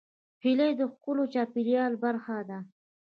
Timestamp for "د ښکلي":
0.79-1.25